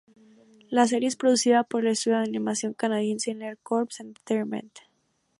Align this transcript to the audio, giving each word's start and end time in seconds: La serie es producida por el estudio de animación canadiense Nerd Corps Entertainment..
La 0.71 0.87
serie 0.87 1.07
es 1.09 1.15
producida 1.15 1.63
por 1.63 1.85
el 1.85 1.91
estudio 1.91 2.17
de 2.17 2.23
animación 2.23 2.73
canadiense 2.73 3.35
Nerd 3.35 3.59
Corps 3.61 3.99
Entertainment.. 3.99 4.71